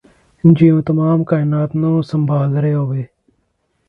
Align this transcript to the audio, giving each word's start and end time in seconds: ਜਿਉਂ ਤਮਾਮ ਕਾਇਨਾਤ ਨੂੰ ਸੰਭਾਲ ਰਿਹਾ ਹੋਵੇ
ਜਿਉਂ 0.43 0.81
ਤਮਾਮ 0.81 1.23
ਕਾਇਨਾਤ 1.23 1.75
ਨੂੰ 1.75 2.01
ਸੰਭਾਲ 2.03 2.57
ਰਿਹਾ 2.57 2.77
ਹੋਵੇ 2.77 3.05